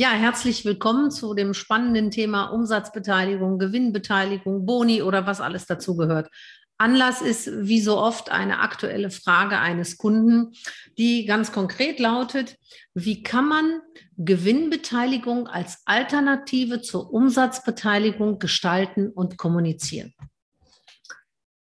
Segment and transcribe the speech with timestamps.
[0.00, 6.30] Ja, herzlich willkommen zu dem spannenden Thema Umsatzbeteiligung, Gewinnbeteiligung, Boni oder was alles dazugehört.
[6.76, 10.52] Anlass ist wie so oft eine aktuelle Frage eines Kunden,
[10.96, 12.58] die ganz konkret lautet,
[12.94, 13.80] wie kann man
[14.16, 20.14] Gewinnbeteiligung als Alternative zur Umsatzbeteiligung gestalten und kommunizieren?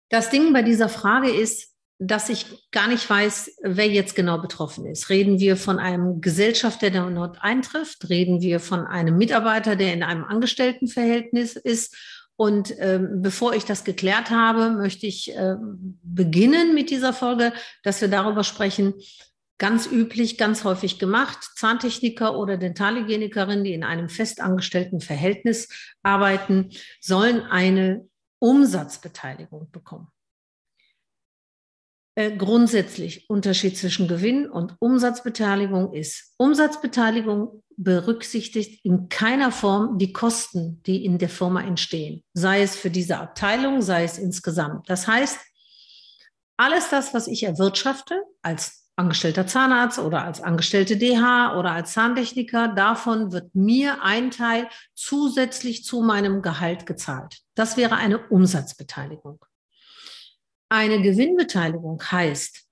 [0.10, 4.86] Das Ding bei dieser Frage ist, dass ich gar nicht weiß, wer jetzt genau betroffen
[4.86, 5.10] ist.
[5.10, 8.10] Reden wir von einem Gesellschafter, der dort eintrifft?
[8.10, 11.96] Reden wir von einem Mitarbeiter, der in einem Angestelltenverhältnis ist?
[12.38, 15.56] Und ähm, bevor ich das geklärt habe, möchte ich äh,
[16.04, 17.54] beginnen mit dieser Folge,
[17.84, 18.94] dass wir darüber sprechen,
[19.58, 25.70] ganz üblich, ganz häufig gemacht, Zahntechniker oder Dentalhygienikerin, die in einem festangestellten Verhältnis
[26.04, 28.06] arbeiten, sollen eine
[28.40, 30.10] Umsatzbeteiligung bekommen.
[32.18, 40.82] Äh, grundsätzlich Unterschied zwischen Gewinn und Umsatzbeteiligung ist, Umsatzbeteiligung berücksichtigt in keiner Form die Kosten,
[40.84, 44.90] die in der Firma entstehen, sei es für diese Abteilung, sei es insgesamt.
[44.90, 45.38] Das heißt,
[46.56, 52.70] alles das, was ich erwirtschafte als angestellter Zahnarzt oder als angestellte DH oder als Zahntechniker,
[52.70, 57.42] davon wird mir ein Teil zusätzlich zu meinem Gehalt gezahlt.
[57.56, 59.44] Das wäre eine Umsatzbeteiligung.
[60.76, 62.66] Eine Gewinnbeteiligung heißt,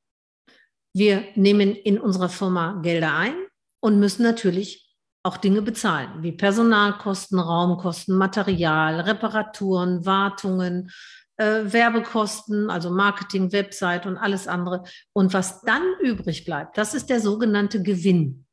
[0.94, 3.34] wir nehmen in unserer Firma Gelder ein
[3.80, 4.94] und müssen natürlich
[5.26, 10.92] auch Dinge bezahlen, wie Personalkosten, Raumkosten, Material, Reparaturen, Wartungen,
[11.38, 14.84] äh, Werbekosten, also Marketing, Website und alles andere.
[15.14, 18.46] Und was dann übrig bleibt, das ist der sogenannte Gewinn.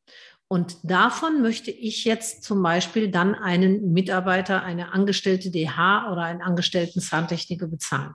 [0.46, 6.40] Und davon möchte ich jetzt zum Beispiel dann einen Mitarbeiter, eine angestellte DH oder einen
[6.40, 8.14] angestellten Zahntechniker bezahlen.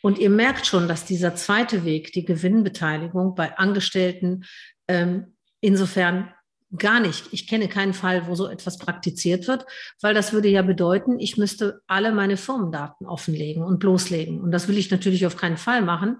[0.00, 4.44] Und ihr merkt schon, dass dieser zweite Weg, die Gewinnbeteiligung bei Angestellten,
[4.88, 6.32] ähm, insofern
[6.76, 7.26] gar nicht.
[7.32, 9.66] Ich kenne keinen Fall, wo so etwas praktiziert wird,
[10.00, 14.40] weil das würde ja bedeuten, ich müsste alle meine Firmendaten offenlegen und bloßlegen.
[14.40, 16.16] Und das will ich natürlich auf keinen Fall machen.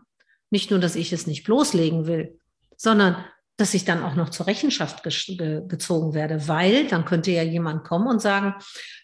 [0.50, 2.38] Nicht nur, dass ich es nicht bloßlegen will,
[2.76, 3.16] sondern
[3.56, 7.84] dass ich dann auch noch zur Rechenschaft ge gezogen werde, weil dann könnte ja jemand
[7.84, 8.54] kommen und sagen,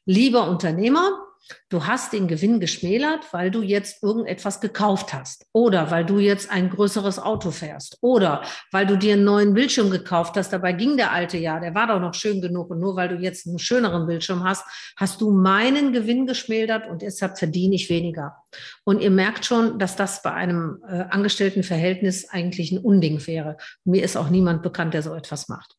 [0.04, 1.27] lieber Unternehmer,
[1.68, 6.50] Du hast den Gewinn geschmälert, weil du jetzt irgendetwas gekauft hast oder weil du jetzt
[6.50, 8.42] ein größeres Auto fährst oder
[8.72, 10.52] weil du dir einen neuen Bildschirm gekauft hast.
[10.52, 13.16] Dabei ging der alte ja, der war doch noch schön genug und nur weil du
[13.16, 14.64] jetzt einen schöneren Bildschirm hast,
[14.96, 18.36] hast du meinen Gewinn geschmälert und deshalb verdiene ich weniger.
[18.84, 23.56] Und ihr merkt schon, dass das bei einem äh, Angestelltenverhältnis eigentlich ein Unding wäre.
[23.84, 25.76] Mir ist auch niemand bekannt, der so etwas macht.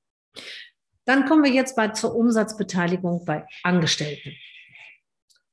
[1.06, 4.32] Dann kommen wir jetzt bei zur Umsatzbeteiligung bei Angestellten.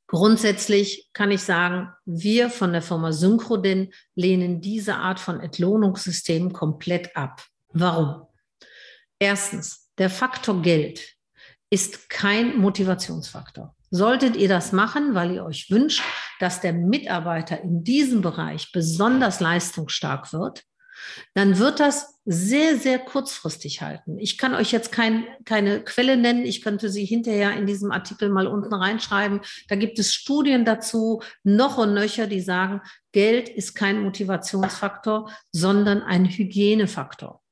[0.09, 7.17] Grundsätzlich kann ich sagen, wir von der Firma Synchrodin lehnen diese Art von Entlohnungssystem komplett
[7.17, 7.45] ab.
[7.73, 8.27] Warum?
[9.19, 11.17] Erstens, der Faktor Geld
[11.71, 13.75] ist kein Motivationsfaktor.
[13.91, 16.03] Solltet ihr das machen, weil ihr euch wünscht,
[16.39, 20.65] dass der Mitarbeiter in diesem Bereich besonders leistungsstark wird,
[21.35, 24.19] dann wird das sehr, sehr kurzfristig halten.
[24.19, 26.45] Ich kann euch jetzt kein, keine Quelle nennen.
[26.45, 29.41] Ich könnte sie hinterher in diesem Artikel mal unten reinschreiben.
[29.69, 32.81] Da gibt es Studien dazu, noch und nöcher, die sagen,
[33.13, 37.43] Geld ist kein Motivationsfaktor, sondern ein Hygienefaktor.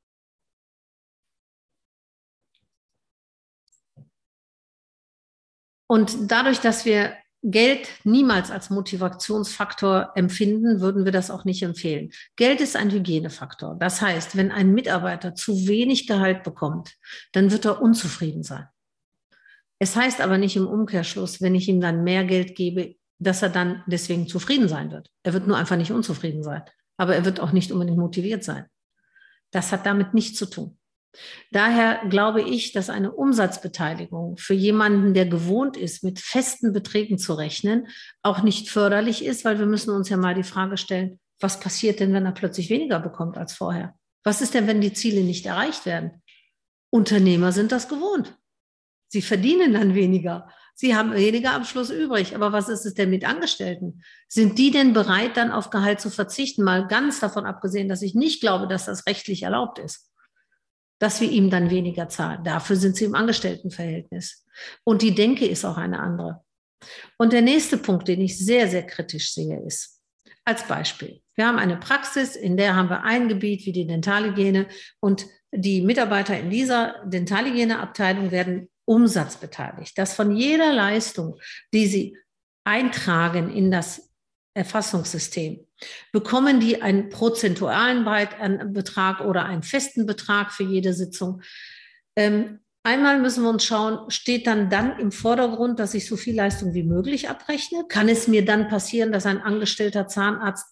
[5.86, 7.16] Und dadurch, dass wir
[7.46, 12.10] Geld niemals als Motivationsfaktor empfinden, würden wir das auch nicht empfehlen.
[12.36, 13.76] Geld ist ein Hygienefaktor.
[13.78, 16.94] Das heißt, wenn ein Mitarbeiter zu wenig Gehalt bekommt,
[17.32, 18.66] dann wird er unzufrieden sein.
[19.78, 23.50] Es heißt aber nicht im Umkehrschluss, wenn ich ihm dann mehr Geld gebe, dass er
[23.50, 25.10] dann deswegen zufrieden sein wird.
[25.22, 26.62] Er wird nur einfach nicht unzufrieden sein.
[26.96, 28.64] Aber er wird auch nicht unbedingt motiviert sein.
[29.50, 30.78] Das hat damit nichts zu tun.
[31.50, 37.34] Daher glaube ich, dass eine Umsatzbeteiligung für jemanden, der gewohnt ist, mit festen Beträgen zu
[37.34, 37.88] rechnen,
[38.22, 42.00] auch nicht förderlich ist, weil wir müssen uns ja mal die Frage stellen, was passiert
[42.00, 43.94] denn, wenn er plötzlich weniger bekommt als vorher?
[44.22, 46.22] Was ist denn, wenn die Ziele nicht erreicht werden?
[46.90, 48.36] Unternehmer sind das gewohnt.
[49.08, 50.48] Sie verdienen dann weniger.
[50.74, 52.34] Sie haben weniger am Schluss übrig.
[52.34, 54.02] Aber was ist es denn mit Angestellten?
[54.28, 56.64] Sind die denn bereit, dann auf Gehalt zu verzichten?
[56.64, 60.10] Mal ganz davon abgesehen, dass ich nicht glaube, dass das rechtlich erlaubt ist
[60.98, 62.44] dass wir ihm dann weniger zahlen.
[62.44, 64.44] Dafür sind sie im Angestelltenverhältnis.
[64.84, 66.42] Und die Denke ist auch eine andere.
[67.18, 70.00] Und der nächste Punkt, den ich sehr, sehr kritisch sehe, ist,
[70.44, 74.66] als Beispiel, wir haben eine Praxis, in der haben wir ein Gebiet wie die Dentalhygiene
[75.00, 81.38] und die Mitarbeiter in dieser Dentalhygieneabteilung werden umsatzbeteiligt, dass von jeder Leistung,
[81.72, 82.16] die sie
[82.64, 84.13] eintragen in das
[84.54, 85.66] Erfassungssystem,
[86.12, 88.04] bekommen die einen prozentualen
[88.72, 91.42] Betrag oder einen festen Betrag für jede Sitzung.
[92.16, 96.36] Ähm, Einmal müssen wir uns schauen, steht dann dann im Vordergrund, dass ich so viel
[96.36, 97.86] Leistung wie möglich abrechne?
[97.88, 100.66] Kann es mir dann passieren, dass ein angestellter Zahnarzt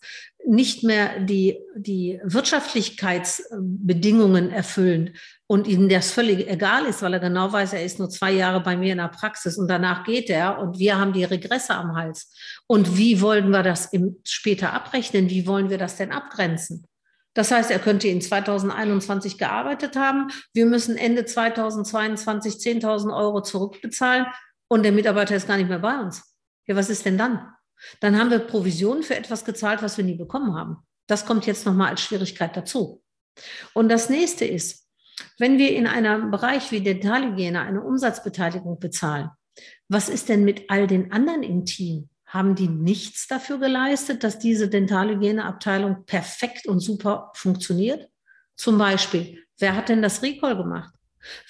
[0.46, 5.14] nicht mehr die, die Wirtschaftlichkeitsbedingungen erfüllen
[5.46, 8.60] und ihnen das völlig egal ist, weil er genau weiß, er ist nur zwei Jahre
[8.60, 11.96] bei mir in der Praxis und danach geht er und wir haben die Regresse am
[11.96, 12.30] Hals.
[12.66, 15.30] Und wie wollen wir das im, später abrechnen?
[15.30, 16.84] Wie wollen wir das denn abgrenzen?
[17.34, 20.30] Das heißt, er könnte in 2021 gearbeitet haben.
[20.52, 24.26] Wir müssen Ende 2022 10.000 Euro zurückbezahlen
[24.68, 26.36] und der Mitarbeiter ist gar nicht mehr bei uns.
[26.66, 27.48] Ja, was ist denn dann?
[28.00, 30.76] Dann haben wir Provisionen für etwas gezahlt, was wir nie bekommen haben.
[31.08, 33.02] Das kommt jetzt nochmal als Schwierigkeit dazu.
[33.74, 34.86] Und das nächste ist,
[35.38, 39.30] wenn wir in einem Bereich wie Dentalhygiene eine Umsatzbeteiligung bezahlen,
[39.88, 42.08] was ist denn mit all den anderen im Team?
[42.32, 48.08] Haben die nichts dafür geleistet, dass diese Dentalhygieneabteilung perfekt und super funktioniert?
[48.56, 50.94] Zum Beispiel, wer hat denn das Recall gemacht?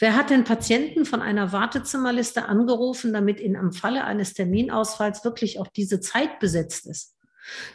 [0.01, 5.61] Wer hat den Patienten von einer Wartezimmerliste angerufen, damit in am Falle eines Terminausfalls wirklich
[5.61, 7.15] auch diese Zeit besetzt ist?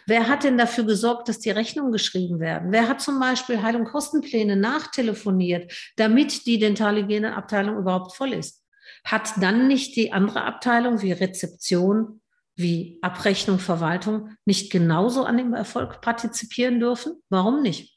[0.05, 2.73] Wer hat denn dafür gesorgt, dass die Rechnungen geschrieben werden?
[2.73, 8.65] Wer hat zum Beispiel Heil- und Kostenpläne nachtelefoniert, damit die Dentalhygieneabteilung überhaupt voll ist?
[9.05, 12.19] Hat dann nicht die andere Abteilung wie Rezeption
[12.57, 17.21] wie Abrechnung, Verwaltung nicht genauso an dem Erfolg partizipieren dürfen?
[17.29, 17.95] Warum nicht?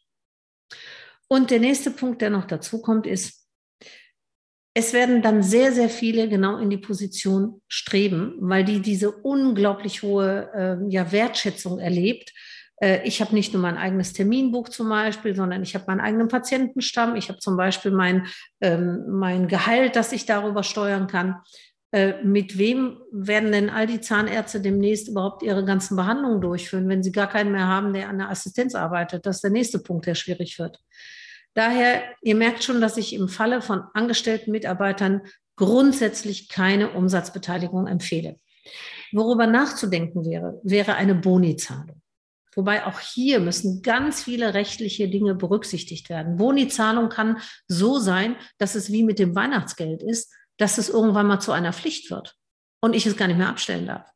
[1.28, 3.40] Und der nächste Punkt, der noch dazu kommt, ist,
[4.74, 10.02] es werden dann sehr, sehr viele genau in die Position streben, weil die diese unglaublich
[10.02, 12.32] hohe äh, ja, Wertschätzung erlebt.
[12.80, 16.28] Äh, ich habe nicht nur mein eigenes Terminbuch zum Beispiel, sondern ich habe meinen eigenen
[16.28, 17.16] Patientenstamm.
[17.16, 18.26] Ich habe zum Beispiel mein,
[18.60, 21.36] ähm, mein Gehalt, das ich darüber steuern kann.
[21.92, 27.02] Äh, mit wem werden denn all die Zahnärzte demnächst überhaupt ihre ganzen Behandlungen durchführen, wenn
[27.02, 29.26] sie gar keinen mehr haben, der an der Assistenz arbeitet?
[29.26, 30.78] Das ist der nächste Punkt, der schwierig wird.
[31.54, 35.22] Daher, ihr merkt schon, dass ich im Falle von angestellten Mitarbeitern
[35.56, 38.38] grundsätzlich keine Umsatzbeteiligung empfehle.
[39.12, 42.00] Worüber nachzudenken wäre, wäre eine Bonizahlung.
[42.54, 46.36] Wobei auch hier müssen ganz viele rechtliche Dinge berücksichtigt werden.
[46.36, 51.40] Bonizahlung kann so sein, dass es wie mit dem Weihnachtsgeld ist dass es irgendwann mal
[51.40, 52.36] zu einer Pflicht wird
[52.82, 54.10] und ich es gar nicht mehr abstellen darf.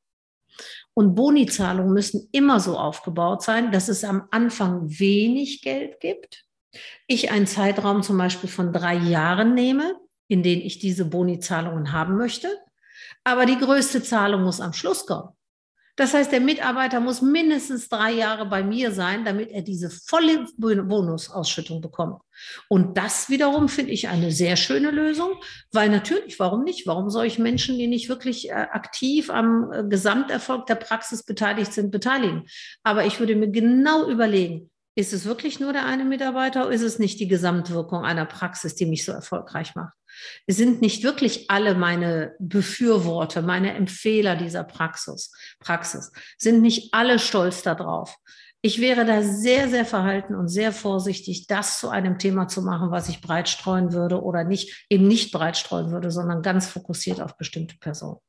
[0.92, 6.44] Und Bonizahlungen müssen immer so aufgebaut sein, dass es am Anfang wenig Geld gibt.
[7.06, 9.96] Ich einen Zeitraum zum Beispiel von drei Jahren nehme,
[10.28, 12.48] in denen ich diese Bonizahlungen haben möchte.
[13.24, 15.30] Aber die größte Zahlung muss am Schluss kommen.
[15.96, 20.46] Das heißt, der Mitarbeiter muss mindestens drei Jahre bei mir sein, damit er diese volle
[20.56, 22.20] Bonusausschüttung bekommt.
[22.68, 25.34] Und das wiederum finde ich eine sehr schöne Lösung,
[25.72, 26.86] weil natürlich, warum nicht?
[26.88, 31.72] Warum soll ich Menschen, die nicht wirklich äh, aktiv am äh, Gesamterfolg der Praxis beteiligt
[31.72, 32.46] sind, beteiligen?
[32.82, 36.82] Aber ich würde mir genau überlegen, ist es wirklich nur der eine Mitarbeiter oder ist
[36.82, 39.94] es nicht die Gesamtwirkung einer Praxis, die mich so erfolgreich macht?
[40.46, 47.18] Es sind nicht wirklich alle meine Befürworter, meine Empfehler dieser Praxis, Praxis, sind nicht alle
[47.18, 48.16] stolz darauf.
[48.62, 52.90] Ich wäre da sehr, sehr verhalten und sehr vorsichtig, das zu einem Thema zu machen,
[52.90, 57.20] was ich breit streuen würde oder nicht, eben nicht breit streuen würde, sondern ganz fokussiert
[57.20, 58.20] auf bestimmte Personen.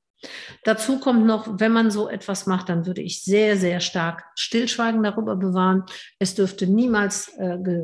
[0.64, 5.04] Dazu kommt noch, wenn man so etwas macht, dann würde ich sehr, sehr stark Stillschweigen
[5.04, 5.84] darüber bewahren.
[6.20, 7.82] Es dürfte niemals äh, Ge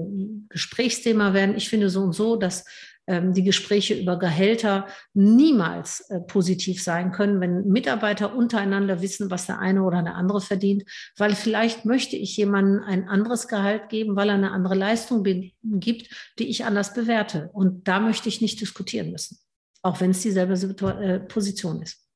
[0.49, 1.55] Gesprächsthema werden.
[1.55, 2.65] Ich finde so und so, dass
[3.07, 9.47] ähm, die Gespräche über Gehälter niemals äh, positiv sein können, wenn Mitarbeiter untereinander wissen, was
[9.47, 10.83] der eine oder der andere verdient,
[11.17, 16.09] weil vielleicht möchte ich jemandem ein anderes Gehalt geben, weil er eine andere Leistung gibt,
[16.37, 17.49] die ich anders bewerte.
[17.53, 19.39] Und da möchte ich nicht diskutieren müssen,
[19.81, 22.10] auch wenn es dieselbe äh, Position ist.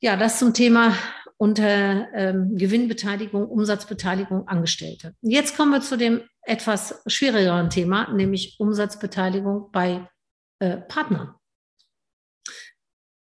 [0.00, 0.94] Ja, das zum Thema
[1.38, 5.14] unter ähm, Gewinnbeteiligung, Umsatzbeteiligung Angestellte.
[5.22, 10.08] Jetzt kommen wir zu dem etwas schwierigeren Thema, nämlich Umsatzbeteiligung bei
[10.58, 11.34] äh, Partnern.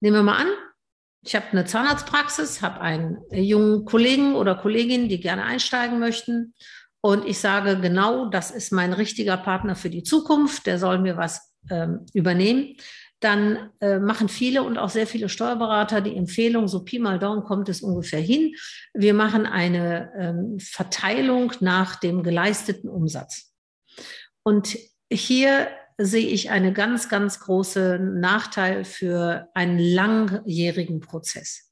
[0.01, 0.49] Nehmen wir mal an,
[1.23, 6.53] ich habe eine Zahnarztpraxis, habe einen jungen Kollegen oder Kollegin, die gerne einsteigen möchten.
[7.01, 11.17] Und ich sage genau, das ist mein richtiger Partner für die Zukunft, der soll mir
[11.17, 12.75] was ähm, übernehmen
[13.19, 17.43] dann äh, machen viele und auch sehr viele Steuerberater die Empfehlung, so Pi mal Daumen
[17.43, 18.55] kommt es ungefähr hin.
[18.93, 23.53] Wir machen eine ähm, Verteilung nach dem geleisteten Umsatz.
[24.43, 24.77] Und
[25.11, 31.66] hier sehe ich einen ganz, ganz großen Nachteil für einen langjährigen Prozess.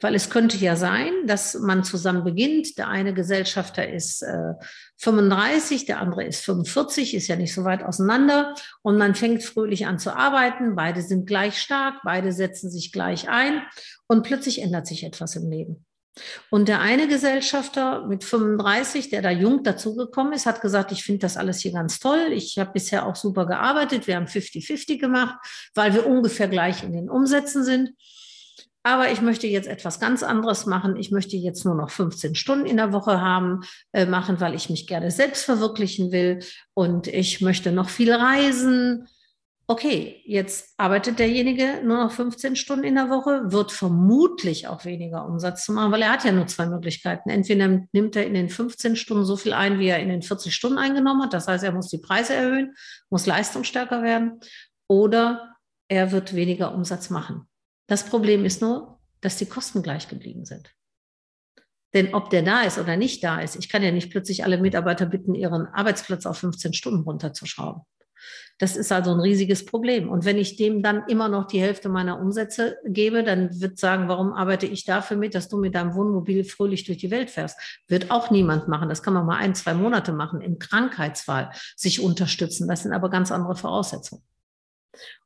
[0.00, 2.78] Weil es könnte ja sein, dass man zusammen beginnt.
[2.78, 4.54] Der eine Gesellschafter ist äh,
[4.96, 8.54] 35, der andere ist 45, ist ja nicht so weit auseinander.
[8.82, 10.76] Und man fängt fröhlich an zu arbeiten.
[10.76, 13.62] Beide sind gleich stark, beide setzen sich gleich ein.
[14.06, 15.84] Und plötzlich ändert sich etwas im Leben.
[16.50, 21.20] Und der eine Gesellschafter mit 35, der da jung dazugekommen ist, hat gesagt, ich finde
[21.20, 22.32] das alles hier ganz toll.
[22.32, 24.06] Ich habe bisher auch super gearbeitet.
[24.06, 25.36] Wir haben 50-50 gemacht,
[25.74, 27.90] weil wir ungefähr gleich in den Umsätzen sind.
[28.82, 30.96] Aber ich möchte jetzt etwas ganz anderes machen.
[30.96, 33.60] Ich möchte jetzt nur noch 15 Stunden in der Woche haben,
[33.92, 36.40] äh, machen, weil ich mich gerne selbst verwirklichen will.
[36.74, 39.08] Und ich möchte noch viel reisen
[39.70, 45.26] okay, jetzt arbeitet derjenige nur noch 15 Stunden in der Woche, wird vermutlich auch weniger
[45.26, 47.28] Umsatz zu machen, weil er hat ja nur zwei Möglichkeiten.
[47.28, 50.54] Entweder nimmt er in den 15 Stunden so viel ein, wie er in den 40
[50.54, 51.34] Stunden eingenommen hat.
[51.34, 52.74] Das heißt, er muss die Preise erhöhen,
[53.10, 54.40] muss leistungsstärker werden
[54.88, 55.54] oder
[55.88, 57.47] er wird weniger Umsatz machen.
[57.88, 60.72] Das Problem ist nur, dass die Kosten gleich geblieben sind.
[61.94, 64.58] Denn ob der da ist oder nicht da ist, ich kann ja nicht plötzlich alle
[64.58, 67.82] Mitarbeiter bitten, ihren Arbeitsplatz auf 15 Stunden runterzuschrauben.
[68.58, 70.10] Das ist also ein riesiges Problem.
[70.10, 74.08] Und wenn ich dem dann immer noch die Hälfte meiner Umsätze gebe, dann wird sagen,
[74.08, 77.58] warum arbeite ich dafür mit, dass du mit deinem Wohnmobil fröhlich durch die Welt fährst?
[77.86, 78.88] Wird auch niemand machen.
[78.88, 82.68] Das kann man mal ein, zwei Monate machen, im Krankheitsfall sich unterstützen.
[82.68, 84.22] Das sind aber ganz andere Voraussetzungen.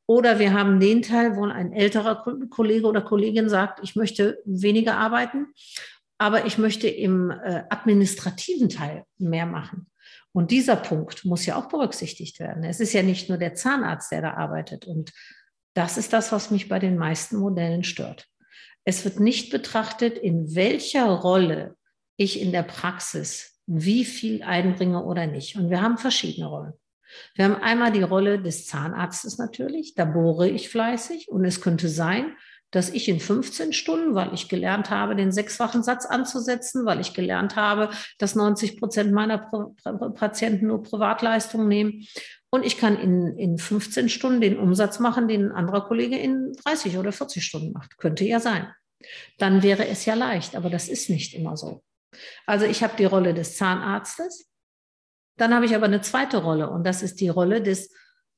[0.07, 4.97] Oder wir haben den Teil, wo ein älterer Kollege oder Kollegin sagt, ich möchte weniger
[4.97, 5.47] arbeiten,
[6.19, 9.90] aber ich möchte im äh, administrativen Teil mehr machen.
[10.33, 12.64] Und dieser Punkt muss ja auch berücksichtigt werden.
[12.64, 14.87] Es ist ja nicht nur der Zahnarzt, der da arbeitet.
[14.87, 15.12] Und
[15.75, 18.26] das ist das, was mich bei den meisten Modellen stört.
[18.85, 21.76] Es wird nicht betrachtet, in welcher Rolle
[22.16, 25.57] ich in der Praxis wie viel einbringe oder nicht.
[25.57, 26.73] Und wir haben verschiedene Rollen.
[27.35, 29.95] Wir haben einmal die Rolle des Zahnarztes natürlich.
[29.95, 31.28] Da bohre ich fleißig.
[31.28, 32.37] Und es könnte sein,
[32.73, 37.14] dass ich in 15 Stunden, weil ich gelernt habe, den sechsfachen Satz anzusetzen, weil ich
[37.14, 39.50] gelernt habe, dass 90 Prozent meiner
[40.14, 42.07] Patienten nur Privatleistungen nehmen.
[42.50, 46.52] Und ich kann in, in 15 Stunden den Umsatz machen, den ein anderer Kollege in
[46.64, 47.99] 30 oder 40 Stunden macht.
[47.99, 48.69] Könnte ja sein.
[49.38, 51.83] Dann wäre es ja leicht, aber das ist nicht immer so.
[52.47, 54.51] Also ich habe die Rolle des Zahnarztes.
[55.42, 57.92] Dann habe ich aber eine zweite Rolle und das ist die Rolle des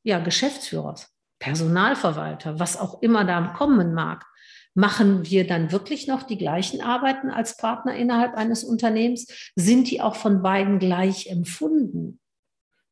[0.05, 1.15] ja, Geschäftsführers.
[1.39, 4.25] Personalverwalter, was auch immer da kommen mag,
[4.73, 9.51] machen wir dann wirklich noch die gleichen Arbeiten als Partner innerhalb eines Unternehmens?
[9.55, 12.21] Sind die auch von beiden gleich empfunden?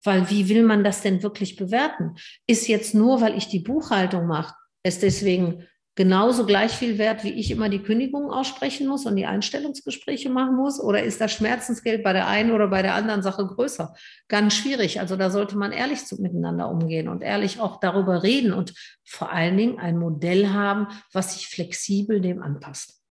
[0.04, 2.16] Weil wie will man das denn wirklich bewerten?
[2.46, 7.32] Ist jetzt nur, weil ich die Buchhaltung mache, es deswegen genauso gleich viel wert, wie
[7.32, 10.80] ich immer die Kündigung aussprechen muss und die Einstellungsgespräche machen muss?
[10.80, 13.94] Oder ist das Schmerzensgeld bei der einen oder bei der anderen Sache größer?
[14.28, 15.00] Ganz schwierig.
[15.00, 18.72] Also da sollte man ehrlich zu, miteinander umgehen und ehrlich auch darüber reden und
[19.04, 23.02] vor allen Dingen ein Modell haben, was sich flexibel dem anpasst.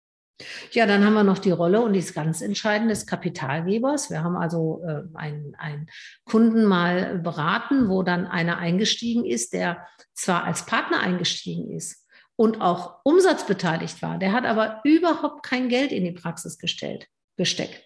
[0.72, 4.10] Ja, dann haben wir noch die Rolle und die ist ganz entscheidend des Kapitalgebers.
[4.10, 5.88] Wir haben also äh, einen, einen
[6.26, 12.62] Kunden mal beraten, wo dann einer eingestiegen ist, der zwar als Partner eingestiegen ist, und
[12.62, 17.08] auch umsatzbeteiligt war, der hat aber überhaupt kein Geld in die Praxis gestellt,
[17.38, 17.84] gesteckt.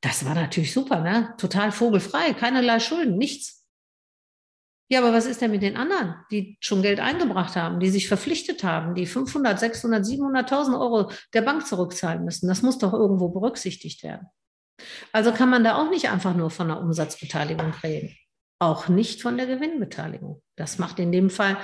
[0.00, 1.34] Das war natürlich super, ne?
[1.36, 3.66] Total vogelfrei, keinerlei Schulden, nichts.
[4.92, 8.08] Ja, aber was ist denn mit den anderen, die schon Geld eingebracht haben, die sich
[8.08, 12.48] verpflichtet haben, die 500, 600, 700.000 Euro der Bank zurückzahlen müssen?
[12.48, 14.26] Das muss doch irgendwo berücksichtigt werden.
[15.12, 18.16] Also kann man da auch nicht einfach nur von der Umsatzbeteiligung reden.
[18.58, 20.42] Auch nicht von der Gewinnbeteiligung.
[20.56, 21.56] Das macht in dem Fall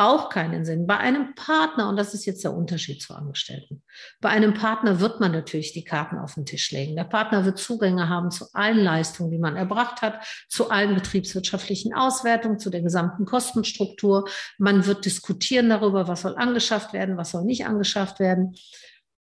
[0.00, 0.86] auch keinen Sinn.
[0.86, 3.82] Bei einem Partner, und das ist jetzt der Unterschied zu Angestellten,
[4.20, 6.96] bei einem Partner wird man natürlich die Karten auf den Tisch legen.
[6.96, 11.94] Der Partner wird Zugänge haben zu allen Leistungen, die man erbracht hat, zu allen betriebswirtschaftlichen
[11.94, 14.28] Auswertungen, zu der gesamten Kostenstruktur.
[14.58, 18.54] Man wird diskutieren darüber, was soll angeschafft werden, was soll nicht angeschafft werden.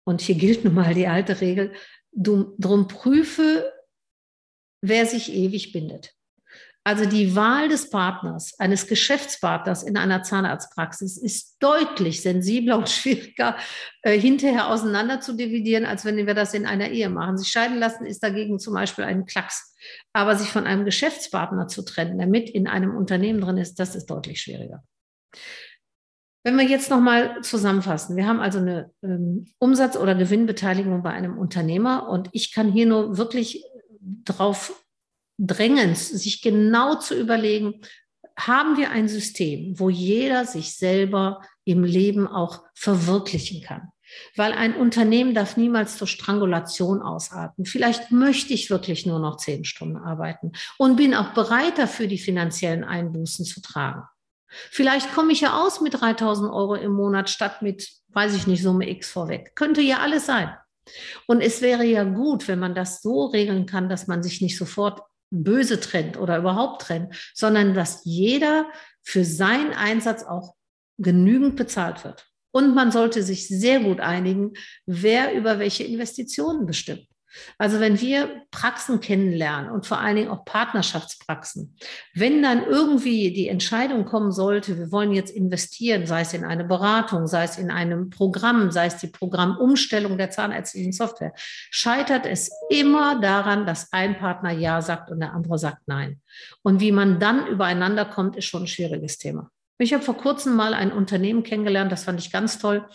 [0.04, 1.73] Und hier gilt nun mal die alte Regel,
[2.12, 3.73] drum prüfe,
[4.80, 6.17] wer sich ewig bindet.
[6.85, 13.56] Also die Wahl des Partners, eines Geschäftspartners in einer Zahnarztpraxis ist deutlich sensibler und schwieriger
[14.02, 17.37] äh, hinterher auseinander zu dividieren, als wenn wir das in einer Ehe machen.
[17.37, 19.75] Sich scheiden lassen ist dagegen zum Beispiel ein Klacks.
[20.14, 23.94] Aber sich von einem Geschäftspartner zu trennen, der mit in einem Unternehmen drin ist, das
[23.94, 24.82] ist deutlich schwieriger.
[26.44, 31.37] Wenn wir jetzt nochmal zusammenfassen, wir haben also eine ähm, Umsatz- oder Gewinnbeteiligung bei einem
[31.37, 33.62] Unternehmer und ich kann hier nur wirklich
[34.00, 34.73] darauf
[35.38, 37.80] Drängens, sich genau zu überlegen,
[38.38, 43.88] haben wir ein System, wo jeder sich selber im Leben auch verwirklichen kann.
[44.37, 47.66] Weil ein Unternehmen darf niemals zur Strangulation ausarten.
[47.66, 52.18] Vielleicht möchte ich wirklich nur noch zehn Stunden arbeiten und bin auch bereit dafür, die
[52.18, 54.02] finanziellen Einbußen zu tragen.
[54.49, 58.62] Vielleicht komme ich ja aus mit 3000 Euro im Monat statt mit, weiß ich nicht,
[58.62, 59.54] Summe X vorweg.
[59.54, 60.54] Könnte ja alles sein.
[61.26, 64.57] Und es wäre ja gut, wenn man das so regeln kann, dass man sich nicht
[64.57, 68.70] sofort böse trennt oder überhaupt trennt, sondern dass jeder
[69.02, 70.54] für seinen Einsatz auch
[70.99, 72.26] genügend bezahlt wird.
[72.50, 74.54] Und man sollte sich sehr gut einigen,
[74.87, 77.06] wer über welche Investitionen bestimmt.
[77.58, 81.76] Also wenn wir Praxen kennenlernen und vor allen Dingen auch Partnerschaftspraxen,
[82.14, 86.64] wenn dann irgendwie die Entscheidung kommen sollte, wir wollen jetzt investieren, sei es in eine
[86.64, 92.50] Beratung, sei es in einem Programm, sei es die Programmumstellung der zahnärztlichen Software, scheitert es
[92.70, 96.20] immer daran, dass ein Partner Ja sagt und der andere sagt Nein.
[96.62, 99.50] Und wie man dann übereinander kommt, ist schon ein schwieriges Thema.
[99.80, 102.88] Ich habe vor kurzem mal ein Unternehmen kennengelernt, das fand ich ganz toll.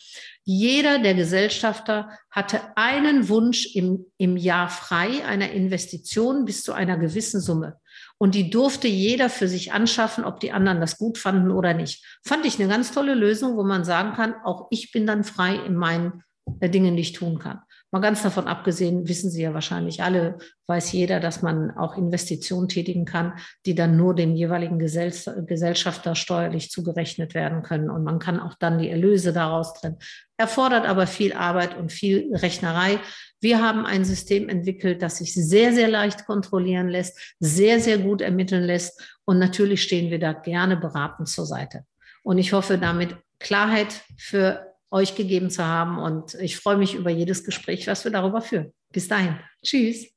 [0.43, 6.97] Jeder der Gesellschafter hatte einen Wunsch im, im Jahr frei einer Investition bis zu einer
[6.97, 7.77] gewissen Summe.
[8.17, 12.05] Und die durfte jeder für sich anschaffen, ob die anderen das gut fanden oder nicht.
[12.23, 15.55] Fand ich eine ganz tolle Lösung, wo man sagen kann, auch ich bin dann frei
[15.55, 16.23] in meinen
[16.59, 17.61] äh, Dingen, die ich tun kann.
[17.93, 22.67] Mal ganz davon abgesehen, wissen Sie ja wahrscheinlich alle, weiß jeder, dass man auch Investitionen
[22.67, 23.33] tätigen kann,
[23.67, 27.91] die dann nur dem jeweiligen Gesellschafter steuerlich zugerechnet werden können.
[27.91, 29.99] Und man kann auch dann die Erlöse daraus trennen.
[30.37, 32.99] Erfordert aber viel Arbeit und viel Rechnerei.
[33.39, 38.21] Wir haben ein System entwickelt, das sich sehr, sehr leicht kontrollieren lässt, sehr, sehr gut
[38.21, 38.99] ermitteln lässt.
[39.25, 41.85] Und natürlich stehen wir da gerne beratend zur Seite.
[42.23, 45.97] Und ich hoffe damit Klarheit für euch gegeben zu haben.
[45.97, 48.71] Und ich freue mich über jedes Gespräch, was wir darüber führen.
[48.91, 49.39] Bis dahin.
[49.63, 50.07] Tschüss.